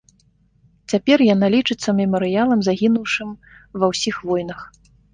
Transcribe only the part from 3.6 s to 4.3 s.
ва ўсіх